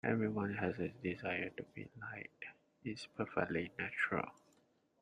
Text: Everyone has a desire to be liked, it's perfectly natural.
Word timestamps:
Everyone 0.03 0.55
has 0.55 0.79
a 0.79 0.87
desire 0.87 1.51
to 1.55 1.63
be 1.75 1.87
liked, 2.11 2.45
it's 2.83 3.05
perfectly 3.05 3.69
natural. 3.77 4.29